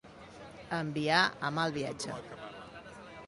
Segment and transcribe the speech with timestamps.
[0.77, 1.19] Enviar
[1.49, 2.17] a mal viatge.